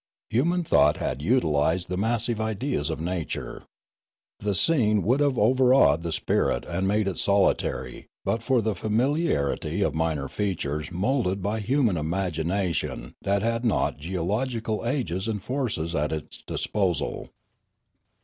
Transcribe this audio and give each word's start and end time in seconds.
Human 0.31 0.63
thought 0.63 0.97
had 0.97 1.21
utilised 1.21 1.87
the 1.87 1.95
massive 1.95 2.41
ideas 2.41 2.89
of 2.89 2.99
nature. 2.99 3.65
The 4.39 4.55
scene 4.55 5.03
would 5.03 5.19
have 5.19 5.37
overawed 5.37 6.01
the 6.01 6.11
spirit 6.11 6.65
and 6.65 6.87
made 6.87 7.07
it 7.07 7.19
solitary, 7.19 8.07
but 8.25 8.41
for 8.41 8.63
the 8.63 8.73
familiarity 8.73 9.83
of 9.83 9.93
minor 9.93 10.27
features 10.27 10.91
moulded 10.91 11.43
by 11.43 11.59
human 11.59 11.97
imagination 11.97 13.13
that 13.21 13.43
had 13.43 13.63
not 13.63 13.99
geological 13.99 14.87
ages 14.87 15.27
and 15.27 15.39
forces 15.39 15.93
at 15.93 16.11
its 16.11 16.41
disposal. 16.47 17.29